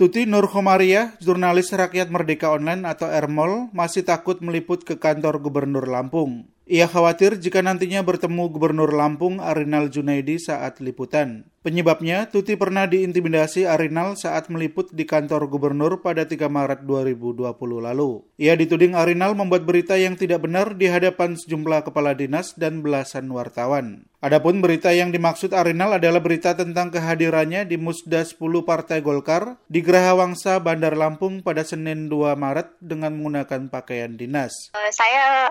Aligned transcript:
Tuti 0.00 0.24
Nur 0.24 0.48
Khomaria, 0.48 1.12
jurnalis 1.20 1.68
Rakyat 1.76 2.08
Merdeka 2.08 2.48
Online 2.48 2.88
atau 2.88 3.12
Ermol, 3.12 3.68
masih 3.76 4.00
takut 4.00 4.40
meliput 4.40 4.80
ke 4.80 4.96
kantor 4.96 5.44
Gubernur 5.44 5.84
Lampung. 5.84 6.48
Ia 6.70 6.86
khawatir 6.86 7.34
jika 7.42 7.66
nantinya 7.66 7.98
bertemu 8.06 8.46
Gubernur 8.46 8.94
Lampung 8.94 9.42
Arinal 9.42 9.90
Junaidi 9.90 10.38
saat 10.38 10.78
liputan. 10.78 11.50
Penyebabnya, 11.66 12.30
Tuti 12.30 12.54
pernah 12.54 12.86
diintimidasi 12.86 13.66
Arinal 13.66 14.14
saat 14.14 14.46
meliput 14.54 14.86
di 14.94 15.02
kantor 15.02 15.50
gubernur 15.50 15.98
pada 15.98 16.22
3 16.22 16.46
Maret 16.46 16.86
2020 16.86 17.58
lalu. 17.84 18.22
Ia 18.38 18.54
dituding 18.54 18.94
Arinal 18.94 19.34
membuat 19.34 19.66
berita 19.66 19.98
yang 19.98 20.14
tidak 20.14 20.46
benar 20.46 20.78
di 20.78 20.86
hadapan 20.86 21.34
sejumlah 21.34 21.90
kepala 21.90 22.14
dinas 22.14 22.54
dan 22.54 22.86
belasan 22.86 23.26
wartawan. 23.34 24.06
Adapun 24.22 24.62
berita 24.62 24.94
yang 24.94 25.10
dimaksud 25.10 25.50
Arinal 25.50 25.98
adalah 25.98 26.22
berita 26.22 26.54
tentang 26.54 26.94
kehadirannya 26.94 27.66
di 27.66 27.76
Musda 27.82 28.22
10 28.22 28.38
Partai 28.62 29.02
Golkar 29.02 29.58
di 29.66 29.82
Geraha 29.82 30.16
Wangsa 30.16 30.62
Bandar 30.62 30.94
Lampung 30.94 31.42
pada 31.42 31.66
Senin 31.66 32.06
2 32.06 32.30
Maret 32.38 32.78
dengan 32.78 33.10
menggunakan 33.18 33.68
pakaian 33.68 34.14
dinas. 34.14 34.72
Uh, 34.72 34.88
saya 34.94 35.50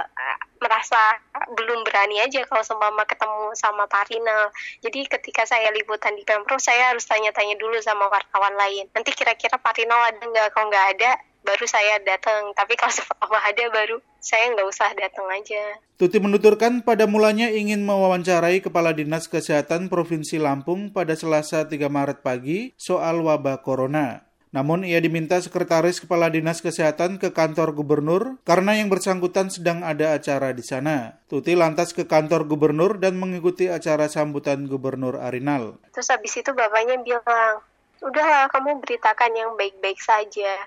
merasa 0.80 1.20
belum 1.60 1.84
berani 1.84 2.24
aja 2.24 2.40
kalau 2.48 2.64
seumpama 2.64 3.04
ketemu 3.04 3.52
sama 3.60 3.84
Pak 3.92 4.08
Rina. 4.08 4.48
Jadi 4.80 5.12
ketika 5.12 5.44
saya 5.44 5.76
liputan 5.76 6.16
di 6.16 6.24
Pemprov, 6.24 6.64
saya 6.64 6.96
harus 6.96 7.04
tanya-tanya 7.04 7.60
dulu 7.60 7.76
sama 7.84 8.08
wartawan 8.08 8.56
lain. 8.56 8.88
Nanti 8.96 9.12
kira-kira 9.12 9.60
Pak 9.60 9.76
Rina 9.76 10.08
ada 10.08 10.24
nggak? 10.24 10.56
Kalau 10.56 10.72
nggak 10.72 10.88
ada, 10.96 11.20
baru 11.44 11.66
saya 11.68 12.00
datang. 12.00 12.56
Tapi 12.56 12.80
kalau 12.80 12.96
seumpama 13.04 13.44
ada, 13.44 13.64
baru 13.68 14.00
saya 14.24 14.56
nggak 14.56 14.68
usah 14.72 14.88
datang 14.96 15.28
aja. 15.28 15.84
Tuti 16.00 16.16
menuturkan 16.24 16.80
pada 16.80 17.04
mulanya 17.12 17.52
ingin 17.52 17.84
mewawancarai 17.84 18.64
Kepala 18.64 18.96
Dinas 18.96 19.28
Kesehatan 19.28 19.92
Provinsi 19.92 20.40
Lampung 20.40 20.96
pada 20.96 21.12
Selasa 21.12 21.68
3 21.68 21.76
Maret 21.92 22.24
pagi 22.24 22.72
soal 22.80 23.20
wabah 23.20 23.60
corona. 23.68 24.29
Namun 24.50 24.82
ia 24.82 24.98
diminta 24.98 25.38
sekretaris 25.38 26.02
kepala 26.02 26.34
dinas 26.34 26.58
kesehatan 26.66 27.22
ke 27.22 27.30
kantor 27.30 27.78
gubernur 27.78 28.42
karena 28.42 28.74
yang 28.82 28.90
bersangkutan 28.90 29.54
sedang 29.54 29.86
ada 29.86 30.18
acara 30.18 30.50
di 30.58 30.66
sana. 30.66 31.22
Tuti 31.30 31.54
lantas 31.54 31.94
ke 31.94 32.10
kantor 32.10 32.50
gubernur 32.50 32.98
dan 32.98 33.22
mengikuti 33.22 33.70
acara 33.70 34.10
sambutan 34.10 34.66
gubernur 34.66 35.22
Arinal. 35.22 35.78
Terus 35.94 36.10
habis 36.10 36.34
itu 36.34 36.50
bapaknya 36.50 36.98
bilang, 37.06 37.62
udahlah 38.02 38.50
kamu 38.50 38.82
beritakan 38.82 39.32
yang 39.38 39.54
baik-baik 39.54 40.02
saja 40.02 40.66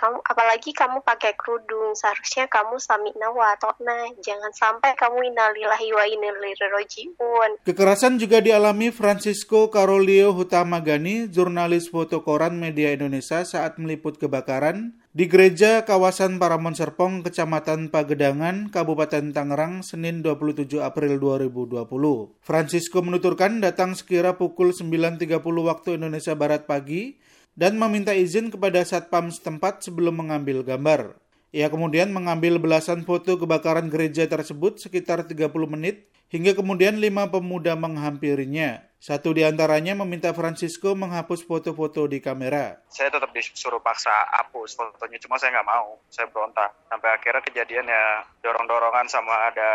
kamu 0.00 0.24
apalagi 0.24 0.72
kamu 0.72 1.04
pakai 1.04 1.36
kerudung 1.36 1.92
seharusnya 1.92 2.48
kamu 2.48 2.80
samina 2.80 3.28
wa 3.28 3.52
nah 3.84 4.08
jangan 4.24 4.48
sampai 4.56 4.96
kamu 4.96 5.28
innalillahi 5.28 5.92
wa 5.92 6.08
rojiun 6.72 7.50
kekerasan 7.68 8.16
juga 8.16 8.40
dialami 8.40 8.88
Francisco 8.88 9.68
Carolio 9.68 10.32
Hutamagani 10.32 11.28
jurnalis 11.28 11.92
foto 11.92 12.24
koran 12.24 12.56
media 12.56 12.96
Indonesia 12.96 13.44
saat 13.44 13.76
meliput 13.76 14.16
kebakaran 14.16 14.96
di 15.10 15.26
gereja 15.26 15.82
kawasan 15.82 16.38
Paramon 16.38 16.78
Serpong, 16.78 17.26
Kecamatan 17.26 17.90
Pagedangan, 17.90 18.70
Kabupaten 18.70 19.34
Tangerang, 19.34 19.82
Senin 19.82 20.22
27 20.22 20.78
April 20.78 21.18
2020. 21.18 21.82
Francisco 22.38 23.02
menuturkan 23.02 23.58
datang 23.58 23.98
sekira 23.98 24.38
pukul 24.38 24.70
9.30 24.70 25.42
waktu 25.42 25.98
Indonesia 25.98 26.38
Barat 26.38 26.70
pagi 26.70 27.18
dan 27.60 27.76
meminta 27.76 28.16
izin 28.16 28.48
kepada 28.48 28.80
satpam 28.80 29.28
setempat 29.28 29.84
sebelum 29.84 30.24
mengambil 30.24 30.64
gambar. 30.64 31.20
Ia 31.52 31.68
kemudian 31.68 32.08
mengambil 32.08 32.56
belasan 32.56 33.04
foto 33.04 33.36
kebakaran 33.36 33.92
gereja 33.92 34.24
tersebut 34.24 34.80
sekitar 34.80 35.28
30 35.28 35.52
menit 35.68 36.08
hingga 36.32 36.56
kemudian 36.56 36.96
lima 36.96 37.28
pemuda 37.28 37.76
menghampirinya. 37.76 38.88
Satu 39.00 39.32
di 39.32 39.40
antaranya 39.40 39.96
meminta 39.96 40.28
Francisco 40.36 40.92
menghapus 40.92 41.40
foto-foto 41.48 42.04
di 42.04 42.20
kamera. 42.20 42.84
Saya 42.92 43.08
tetap 43.08 43.32
disuruh 43.32 43.80
paksa 43.80 44.12
hapus 44.12 44.76
fotonya, 44.76 45.16
cuma 45.16 45.40
saya 45.40 45.56
nggak 45.56 45.68
mau. 45.72 45.96
Saya 46.12 46.28
berontak. 46.28 46.68
Sampai 46.84 47.08
akhirnya 47.16 47.40
kejadian 47.40 47.88
ya 47.88 48.28
dorong-dorongan 48.44 49.08
sama 49.08 49.48
ada 49.48 49.70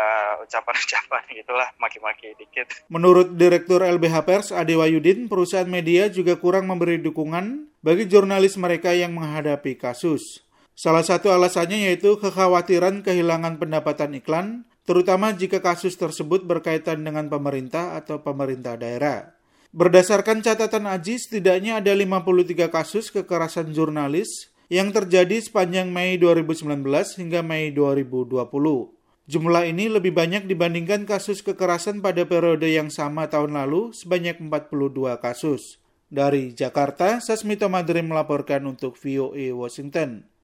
ucapan-ucapan 0.46 1.22
gitulah, 1.42 1.68
maki-maki 1.82 2.38
dikit. 2.38 2.70
Menurut 2.86 3.34
Direktur 3.34 3.82
LBH 3.82 4.16
Pers 4.22 4.48
Ade 4.54 4.78
Wayudin, 4.78 5.26
perusahaan 5.26 5.66
media 5.66 6.06
juga 6.06 6.38
kurang 6.38 6.70
memberi 6.70 7.02
dukungan 7.02 7.66
bagi 7.86 8.10
jurnalis 8.10 8.58
mereka 8.58 8.90
yang 8.98 9.14
menghadapi 9.14 9.78
kasus. 9.78 10.42
Salah 10.74 11.06
satu 11.06 11.30
alasannya 11.30 11.86
yaitu 11.86 12.18
kekhawatiran 12.18 13.06
kehilangan 13.06 13.62
pendapatan 13.62 14.18
iklan 14.18 14.66
terutama 14.82 15.30
jika 15.30 15.62
kasus 15.62 15.94
tersebut 15.94 16.42
berkaitan 16.42 17.06
dengan 17.06 17.30
pemerintah 17.30 17.94
atau 17.94 18.26
pemerintah 18.26 18.74
daerah. 18.74 19.38
Berdasarkan 19.70 20.42
catatan 20.42 20.90
Aji, 20.90 21.14
setidaknya 21.14 21.78
ada 21.78 21.94
53 21.94 22.74
kasus 22.74 23.14
kekerasan 23.14 23.70
jurnalis 23.70 24.50
yang 24.66 24.90
terjadi 24.90 25.38
sepanjang 25.38 25.86
Mei 25.94 26.18
2019 26.18 26.82
hingga 27.22 27.46
Mei 27.46 27.70
2020. 27.70 28.50
Jumlah 29.30 29.62
ini 29.62 29.86
lebih 29.86 30.10
banyak 30.10 30.50
dibandingkan 30.50 31.06
kasus 31.06 31.38
kekerasan 31.38 32.02
pada 32.02 32.26
periode 32.26 32.66
yang 32.66 32.90
sama 32.90 33.30
tahun 33.30 33.54
lalu 33.54 33.94
sebanyak 33.94 34.42
42 34.42 35.22
kasus. 35.22 35.78
Dari 36.06 36.54
Jakarta, 36.54 37.18
Sasmito 37.22 37.70
Madrim 37.70 38.10
melaporkan 38.10 38.62
untuk 38.66 38.94
VOA 38.98 39.50
Washington. 39.54 40.26